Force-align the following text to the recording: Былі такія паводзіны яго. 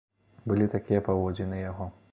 Былі 0.51 0.69
такія 0.77 1.05
паводзіны 1.11 1.65
яго. 1.71 1.95